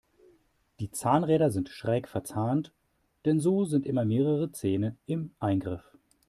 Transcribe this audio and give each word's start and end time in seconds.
Die 0.79 0.89
Zahnräder 0.89 1.51
sind 1.51 1.69
schräg 1.69 2.07
verzahnt, 2.09 2.73
denn 3.25 3.39
so 3.39 3.65
sind 3.65 3.85
immer 3.85 4.03
mehrere 4.03 4.51
Zähne 4.51 4.97
im 5.05 5.29
Eingriff. 5.37 5.83